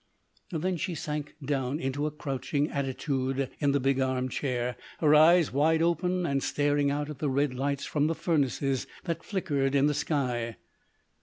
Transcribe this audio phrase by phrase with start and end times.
[0.51, 5.53] Then she sank down into a crouching attitude in the big arm chair, her eyes
[5.53, 9.85] wide open and staring out at the red lights from the furnaces that flickered in
[9.85, 10.57] the sky.